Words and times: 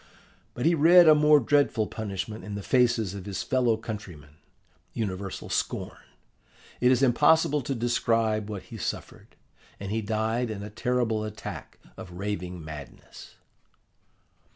But 0.55 0.65
he 0.65 0.73
read 0.73 1.07
a 1.07 1.13
more 1.13 1.39
dreadful 1.39 1.85
punishment 1.85 2.43
in 2.43 2.55
the 2.55 2.63
faces 2.63 3.13
of 3.13 3.25
his 3.27 3.43
fellow 3.43 3.77
countrymen: 3.77 4.31
universal 4.93 5.47
scorn. 5.47 5.99
It 6.79 6.91
is 6.91 7.03
impossible 7.03 7.61
to 7.61 7.75
describe 7.75 8.49
what 8.49 8.63
he 8.63 8.77
suffered, 8.77 9.35
and 9.79 9.91
he 9.91 10.01
died 10.01 10.49
in 10.49 10.63
a 10.63 10.71
terrible 10.71 11.23
attack 11.23 11.77
of 11.97 12.13
raving 12.13 12.65
madness. 12.65 13.35